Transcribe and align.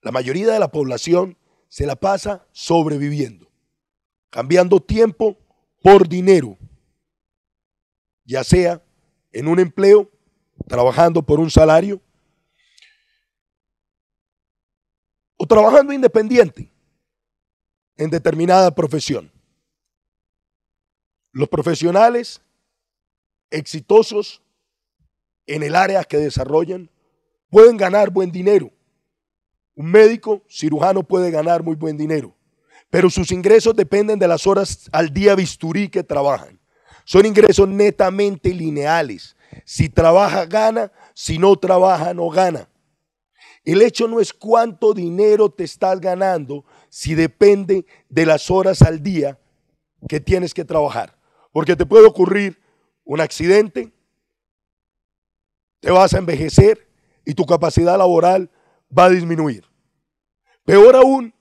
La 0.00 0.12
mayoría 0.12 0.52
de 0.52 0.58
la 0.58 0.70
población 0.70 1.36
se 1.68 1.86
la 1.86 1.96
pasa 1.96 2.46
sobreviviendo, 2.52 3.50
cambiando 4.30 4.80
tiempo 4.80 5.36
por 5.82 6.08
dinero, 6.08 6.56
ya 8.24 8.44
sea 8.44 8.82
en 9.32 9.48
un 9.48 9.58
empleo, 9.58 10.10
trabajando 10.66 11.22
por 11.22 11.40
un 11.40 11.50
salario, 11.50 12.00
o 15.36 15.46
trabajando 15.46 15.92
independiente 15.92 16.70
en 17.96 18.10
determinada 18.10 18.74
profesión. 18.74 19.30
Los 21.32 21.48
profesionales 21.48 22.42
exitosos 23.50 24.42
en 25.46 25.62
el 25.62 25.76
área 25.76 26.04
que 26.04 26.18
desarrollan 26.18 26.90
pueden 27.50 27.76
ganar 27.76 28.10
buen 28.10 28.30
dinero. 28.32 28.72
Un 29.78 29.92
médico 29.92 30.42
cirujano 30.48 31.04
puede 31.04 31.30
ganar 31.30 31.62
muy 31.62 31.76
buen 31.76 31.96
dinero, 31.96 32.34
pero 32.90 33.08
sus 33.08 33.30
ingresos 33.30 33.76
dependen 33.76 34.18
de 34.18 34.26
las 34.26 34.44
horas 34.44 34.90
al 34.90 35.14
día 35.14 35.36
bisturí 35.36 35.88
que 35.88 36.02
trabajan. 36.02 36.58
Son 37.04 37.24
ingresos 37.24 37.68
netamente 37.68 38.52
lineales. 38.52 39.36
Si 39.64 39.88
trabaja, 39.88 40.46
gana. 40.46 40.90
Si 41.14 41.38
no 41.38 41.54
trabaja, 41.54 42.12
no 42.12 42.28
gana. 42.28 42.68
El 43.64 43.80
hecho 43.82 44.08
no 44.08 44.18
es 44.18 44.32
cuánto 44.32 44.94
dinero 44.94 45.48
te 45.48 45.62
estás 45.62 46.00
ganando 46.00 46.64
si 46.88 47.14
depende 47.14 47.86
de 48.08 48.26
las 48.26 48.50
horas 48.50 48.82
al 48.82 49.00
día 49.00 49.38
que 50.08 50.18
tienes 50.18 50.54
que 50.54 50.64
trabajar. 50.64 51.16
Porque 51.52 51.76
te 51.76 51.86
puede 51.86 52.04
ocurrir 52.04 52.60
un 53.04 53.20
accidente, 53.20 53.92
te 55.78 55.92
vas 55.92 56.14
a 56.14 56.18
envejecer 56.18 56.88
y 57.24 57.34
tu 57.34 57.46
capacidad 57.46 57.96
laboral 57.96 58.50
va 58.96 59.04
a 59.04 59.10
disminuir. 59.10 59.64
Peor 60.64 60.96
aún, 60.96 61.34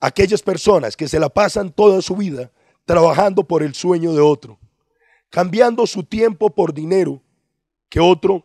aquellas 0.00 0.42
personas 0.42 0.96
que 0.96 1.08
se 1.08 1.18
la 1.18 1.28
pasan 1.28 1.72
toda 1.72 2.02
su 2.02 2.16
vida 2.16 2.50
trabajando 2.84 3.44
por 3.44 3.62
el 3.62 3.74
sueño 3.74 4.12
de 4.12 4.20
otro, 4.20 4.58
cambiando 5.28 5.86
su 5.86 6.02
tiempo 6.02 6.50
por 6.54 6.74
dinero 6.74 7.22
que 7.88 8.00
otro 8.00 8.44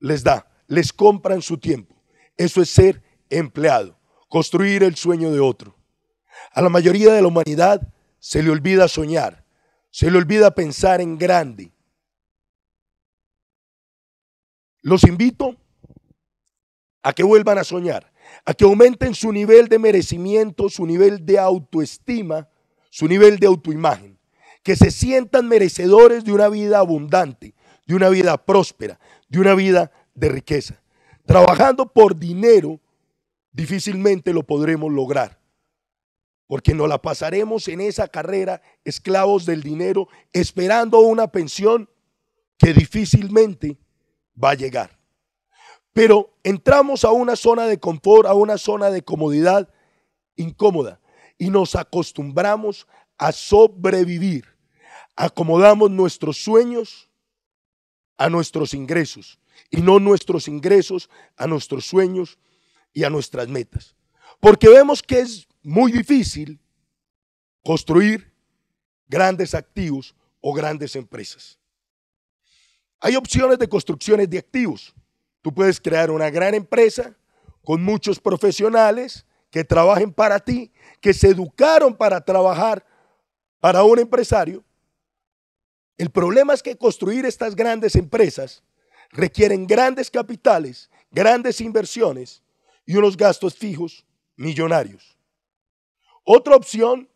les 0.00 0.22
da, 0.22 0.50
les 0.66 0.92
compran 0.92 1.42
su 1.42 1.58
tiempo. 1.58 1.94
Eso 2.36 2.60
es 2.60 2.70
ser 2.70 3.02
empleado, 3.30 3.98
construir 4.28 4.82
el 4.82 4.96
sueño 4.96 5.30
de 5.30 5.40
otro. 5.40 5.76
A 6.52 6.62
la 6.62 6.68
mayoría 6.68 7.12
de 7.12 7.22
la 7.22 7.28
humanidad 7.28 7.80
se 8.18 8.42
le 8.42 8.50
olvida 8.50 8.88
soñar, 8.88 9.44
se 9.90 10.10
le 10.10 10.18
olvida 10.18 10.50
pensar 10.54 11.00
en 11.00 11.16
grande. 11.16 11.72
Los 14.82 15.04
invito 15.04 15.56
a 17.06 17.12
que 17.12 17.22
vuelvan 17.22 17.56
a 17.56 17.62
soñar, 17.62 18.12
a 18.44 18.52
que 18.52 18.64
aumenten 18.64 19.14
su 19.14 19.30
nivel 19.30 19.68
de 19.68 19.78
merecimiento, 19.78 20.68
su 20.68 20.84
nivel 20.84 21.24
de 21.24 21.38
autoestima, 21.38 22.48
su 22.90 23.06
nivel 23.06 23.38
de 23.38 23.46
autoimagen, 23.46 24.18
que 24.64 24.74
se 24.74 24.90
sientan 24.90 25.46
merecedores 25.46 26.24
de 26.24 26.32
una 26.32 26.48
vida 26.48 26.80
abundante, 26.80 27.54
de 27.86 27.94
una 27.94 28.08
vida 28.08 28.44
próspera, 28.44 28.98
de 29.28 29.38
una 29.38 29.54
vida 29.54 29.92
de 30.16 30.30
riqueza. 30.30 30.82
Trabajando 31.24 31.92
por 31.92 32.18
dinero, 32.18 32.80
difícilmente 33.52 34.32
lo 34.32 34.42
podremos 34.42 34.92
lograr. 34.92 35.38
Porque 36.48 36.74
nos 36.74 36.88
la 36.88 37.00
pasaremos 37.00 37.68
en 37.68 37.82
esa 37.82 38.08
carrera 38.08 38.62
esclavos 38.84 39.46
del 39.46 39.62
dinero, 39.62 40.08
esperando 40.32 40.98
una 40.98 41.28
pensión 41.28 41.88
que 42.58 42.72
difícilmente 42.72 43.78
va 44.42 44.50
a 44.50 44.54
llegar. 44.54 44.96
Pero 45.96 46.36
entramos 46.44 47.06
a 47.06 47.10
una 47.10 47.36
zona 47.36 47.66
de 47.66 47.80
confort, 47.80 48.28
a 48.28 48.34
una 48.34 48.58
zona 48.58 48.90
de 48.90 49.00
comodidad 49.00 49.72
incómoda 50.36 51.00
y 51.38 51.48
nos 51.48 51.74
acostumbramos 51.74 52.86
a 53.16 53.32
sobrevivir. 53.32 54.44
Acomodamos 55.16 55.90
nuestros 55.90 56.36
sueños 56.36 57.08
a 58.18 58.28
nuestros 58.28 58.74
ingresos 58.74 59.40
y 59.70 59.80
no 59.80 59.98
nuestros 59.98 60.48
ingresos 60.48 61.08
a 61.34 61.46
nuestros 61.46 61.86
sueños 61.86 62.38
y 62.92 63.04
a 63.04 63.08
nuestras 63.08 63.48
metas. 63.48 63.96
Porque 64.38 64.68
vemos 64.68 65.02
que 65.02 65.20
es 65.20 65.48
muy 65.62 65.90
difícil 65.92 66.60
construir 67.64 68.34
grandes 69.08 69.54
activos 69.54 70.14
o 70.42 70.52
grandes 70.52 70.94
empresas. 70.94 71.58
Hay 73.00 73.16
opciones 73.16 73.58
de 73.58 73.66
construcciones 73.66 74.28
de 74.28 74.36
activos. 74.36 74.94
Tú 75.46 75.54
puedes 75.54 75.80
crear 75.80 76.10
una 76.10 76.28
gran 76.28 76.54
empresa 76.54 77.14
con 77.64 77.80
muchos 77.80 78.18
profesionales 78.18 79.24
que 79.48 79.62
trabajen 79.62 80.12
para 80.12 80.40
ti, 80.40 80.72
que 81.00 81.14
se 81.14 81.28
educaron 81.28 81.94
para 81.96 82.20
trabajar 82.20 82.84
para 83.60 83.84
un 83.84 83.96
empresario. 84.00 84.64
El 85.96 86.10
problema 86.10 86.52
es 86.52 86.64
que 86.64 86.76
construir 86.76 87.24
estas 87.24 87.54
grandes 87.54 87.94
empresas 87.94 88.64
requieren 89.10 89.68
grandes 89.68 90.10
capitales, 90.10 90.90
grandes 91.12 91.60
inversiones 91.60 92.42
y 92.84 92.96
unos 92.96 93.16
gastos 93.16 93.54
fijos 93.54 94.04
millonarios. 94.34 95.16
Otra 96.24 96.56
opción 96.56 97.08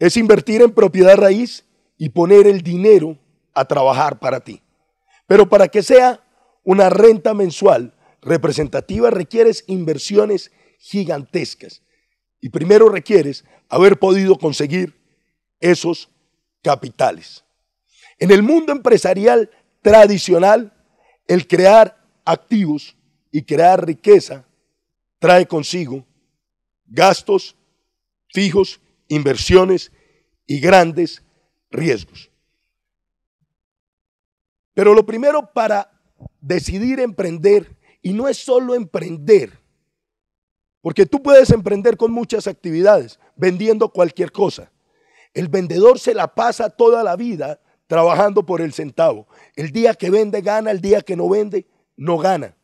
es 0.00 0.16
invertir 0.16 0.62
en 0.62 0.72
propiedad 0.72 1.16
raíz 1.16 1.64
y 1.96 2.08
poner 2.08 2.48
el 2.48 2.60
dinero 2.60 3.16
a 3.54 3.64
trabajar 3.64 4.18
para 4.18 4.40
ti. 4.40 4.60
Pero 5.28 5.48
para 5.48 5.68
que 5.68 5.82
sea 5.82 6.24
una 6.64 6.90
renta 6.90 7.34
mensual 7.34 7.94
representativa 8.22 9.10
requieres 9.10 9.62
inversiones 9.68 10.50
gigantescas. 10.78 11.82
Y 12.40 12.48
primero 12.48 12.88
requieres 12.88 13.44
haber 13.68 13.98
podido 13.98 14.38
conseguir 14.38 14.94
esos 15.60 16.08
capitales. 16.62 17.44
En 18.18 18.30
el 18.30 18.42
mundo 18.42 18.72
empresarial 18.72 19.50
tradicional, 19.82 20.72
el 21.26 21.46
crear 21.46 22.04
activos 22.24 22.96
y 23.30 23.42
crear 23.42 23.86
riqueza 23.86 24.46
trae 25.18 25.46
consigo 25.46 26.06
gastos 26.86 27.54
fijos, 28.32 28.80
inversiones 29.08 29.92
y 30.46 30.58
grandes 30.58 31.22
riesgos. 31.70 32.30
Pero 34.78 34.94
lo 34.94 35.04
primero 35.04 35.50
para 35.52 35.90
decidir 36.40 37.00
emprender, 37.00 37.76
y 38.00 38.12
no 38.12 38.28
es 38.28 38.36
solo 38.36 38.76
emprender, 38.76 39.58
porque 40.80 41.04
tú 41.04 41.20
puedes 41.20 41.50
emprender 41.50 41.96
con 41.96 42.12
muchas 42.12 42.46
actividades, 42.46 43.18
vendiendo 43.34 43.88
cualquier 43.88 44.30
cosa. 44.30 44.70
El 45.34 45.48
vendedor 45.48 45.98
se 45.98 46.14
la 46.14 46.32
pasa 46.32 46.70
toda 46.70 47.02
la 47.02 47.16
vida 47.16 47.60
trabajando 47.88 48.46
por 48.46 48.60
el 48.60 48.72
centavo. 48.72 49.26
El 49.56 49.72
día 49.72 49.94
que 49.94 50.10
vende 50.10 50.42
gana, 50.42 50.70
el 50.70 50.80
día 50.80 51.00
que 51.00 51.16
no 51.16 51.28
vende 51.28 51.66
no 51.96 52.16
gana. 52.16 52.56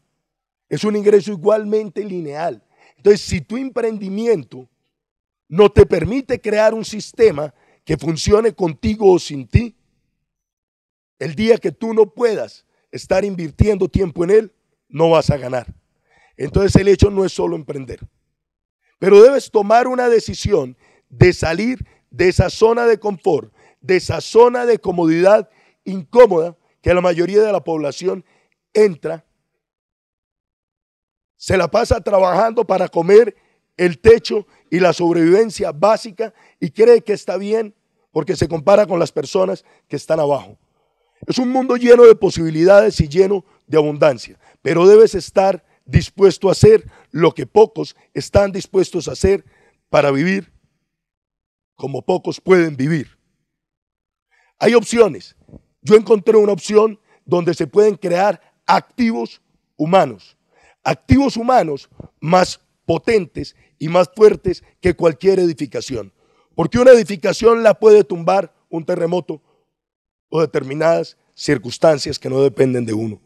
Es 0.69 0.85
un 0.85 0.95
ingreso 0.95 1.33
igualmente 1.33 2.05
lineal. 2.05 2.63
Entonces, 2.97 3.23
si 3.23 3.41
tu 3.41 3.57
emprendimiento 3.57 4.69
no 5.49 5.69
te 5.69 5.85
permite 5.85 6.41
crear 6.41 6.75
un 6.75 6.85
sistema 6.85 7.53
que 7.85 7.97
funcione 7.97 8.53
contigo 8.55 9.13
o 9.13 9.19
sin 9.19 9.49
ti, 9.49 9.75
el 11.19 11.35
día 11.35 11.59
que 11.59 11.73
tú 11.73 11.95
no 11.95 12.13
puedas 12.13 12.65
estar 12.91 13.25
invirtiendo 13.25 13.89
tiempo 13.89 14.25
en 14.25 14.31
él, 14.31 14.53
no 14.89 15.11
vas 15.11 15.31
a 15.31 15.37
ganar. 15.37 15.67
Entonces 16.37 16.75
el 16.77 16.89
hecho 16.89 17.11
no 17.11 17.25
es 17.25 17.33
solo 17.33 17.57
emprender, 17.57 18.01
pero 18.99 19.23
debes 19.23 19.51
tomar 19.51 19.87
una 19.87 20.09
decisión 20.09 20.77
de 21.09 21.33
salir 21.33 21.87
de 22.11 22.29
esa 22.29 22.51
zona 22.51 22.87
de 22.87 22.99
confort, 22.99 23.53
de 23.81 23.97
esa 23.97 24.21
zona 24.21 24.67
de 24.67 24.79
comodidad 24.79 25.49
incómoda 25.85 26.57
que 26.81 26.95
la 26.95 27.01
mayoría 27.01 27.43
de 27.43 27.53
la 27.53 27.63
población 27.63 28.25
entra, 28.73 29.25
se 31.37 31.57
la 31.57 31.71
pasa 31.71 32.01
trabajando 32.01 32.67
para 32.67 32.89
comer 32.89 33.37
el 33.77 33.99
techo 33.99 34.47
y 34.71 34.81
la 34.81 34.93
sobrevivencia 34.93 35.73
básica 35.73 36.33
y 36.61 36.71
cree 36.71 37.03
que 37.03 37.13
está 37.13 37.37
bien 37.37 37.75
porque 38.13 38.37
se 38.37 38.49
compara 38.49 38.87
con 38.87 38.99
las 38.99 39.13
personas 39.13 39.65
que 39.89 39.97
están 39.97 40.21
abajo. 40.21 40.59
Es 41.27 41.39
un 41.39 41.51
mundo 41.51 41.77
lleno 41.77 42.05
de 42.05 42.15
posibilidades 42.15 43.01
y 43.01 43.09
lleno 43.09 43.45
de 43.67 43.79
abundancia, 43.79 44.39
pero 44.63 44.87
debes 44.87 45.15
estar 45.15 45.65
dispuesto 45.87 46.49
a 46.49 46.53
hacer 46.53 46.91
lo 47.11 47.33
que 47.33 47.47
pocos 47.47 47.97
están 48.13 48.53
dispuestos 48.53 49.09
a 49.09 49.13
hacer 49.13 49.45
para 49.89 50.11
vivir 50.11 50.53
como 51.77 52.03
pocos 52.03 52.41
pueden 52.41 52.77
vivir. 52.77 53.19
Hay 54.59 54.75
opciones. 54.75 55.37
Yo 55.83 55.97
encontré 55.97 56.37
una 56.37 56.53
opción 56.53 56.99
donde 57.25 57.55
se 57.55 57.67
pueden 57.67 57.97
crear 57.97 58.41
activos 58.67 59.43
humanos. 59.77 60.37
Activos 60.83 61.37
humanos 61.37 61.89
más 62.21 62.61
potentes 62.87 63.57
y 63.79 63.89
más 63.89 64.11
fuertes 64.15 64.63
que 64.81 64.95
cualquier 64.95 65.41
edificación. 65.41 66.13
Porque 66.55 66.79
una 66.79 66.93
edificación 66.93 67.63
la 67.63 67.75
puede 67.75 68.05
tumbar 68.05 68.55
un 68.69 68.85
terremoto 68.85 69.43
o 70.29 70.41
determinadas 70.41 71.17
circunstancias 71.35 72.19
que 72.19 72.29
no 72.29 72.43
dependen 72.43 72.85
de 72.85 72.93
uno. 72.93 73.21